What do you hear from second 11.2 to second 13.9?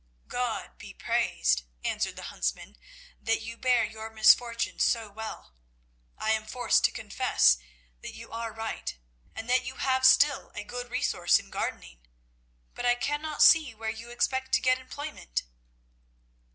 in gardening. But I cannot see